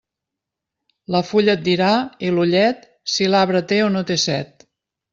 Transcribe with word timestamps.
La 1.15 1.21
fulla 1.33 1.55
et 1.59 1.61
dirà, 1.69 1.91
i 2.29 2.33
l'ullet, 2.39 2.83
si 3.17 3.31
l'arbre 3.35 3.65
té 3.73 3.83
o 3.91 3.95
no 3.99 4.07
té 4.13 4.23
set. 4.29 4.71